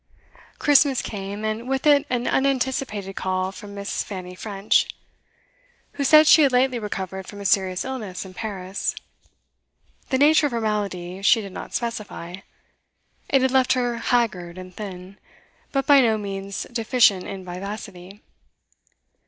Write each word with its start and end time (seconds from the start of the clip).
Christmas 0.57 0.99
came, 0.99 1.45
and 1.45 1.69
with 1.69 1.85
it 1.85 2.07
an 2.09 2.25
unanticipated 2.25 3.15
call 3.15 3.51
from 3.51 3.75
Miss. 3.75 4.03
Fanny 4.03 4.33
French, 4.33 4.87
who 5.91 6.03
said 6.03 6.25
she 6.25 6.41
had 6.41 6.51
lately 6.51 6.79
recovered 6.79 7.27
from 7.27 7.39
a 7.39 7.45
serious 7.45 7.85
illness 7.85 8.25
in 8.25 8.33
Paris; 8.33 8.95
the 10.09 10.17
nature 10.17 10.47
of 10.47 10.53
her 10.53 10.59
malady 10.59 11.21
she 11.21 11.39
did 11.39 11.51
not 11.51 11.75
specify; 11.75 12.37
it 13.29 13.43
had 13.43 13.51
left 13.51 13.73
her 13.73 13.97
haggard 13.97 14.57
and 14.57 14.73
thin, 14.75 15.19
but 15.71 15.85
by 15.85 16.01
no 16.01 16.17
means 16.17 16.63
deficient 16.73 17.25
in 17.25 17.45
vivacity. 17.45 18.23